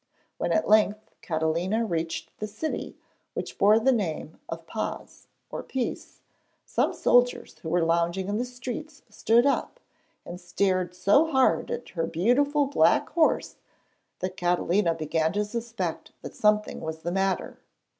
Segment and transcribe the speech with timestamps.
[0.39, 2.97] When at length Catalina reached the city,
[3.35, 6.21] which bore the name of Paz or 'Peace,'
[6.65, 9.79] some soldiers who were lounging in the streets stood up,
[10.25, 13.57] and stared so hard at her beautiful black horse
[14.21, 17.59] that Catalina began to suspect that something was the matter.